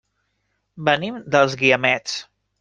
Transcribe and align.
Venim 0.89 1.21
dels 1.37 1.59
Guiamets. 1.61 2.19